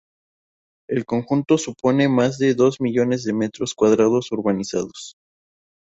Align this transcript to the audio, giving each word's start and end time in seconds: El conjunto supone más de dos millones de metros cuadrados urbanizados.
El 0.89 1.05
conjunto 1.05 1.59
supone 1.59 2.09
más 2.09 2.39
de 2.39 2.55
dos 2.55 2.81
millones 2.81 3.23
de 3.23 3.33
metros 3.33 3.75
cuadrados 3.75 4.31
urbanizados. 4.31 5.13